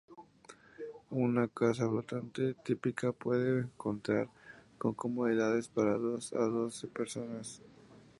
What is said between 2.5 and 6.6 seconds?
típica puede contar con comodidades para dos a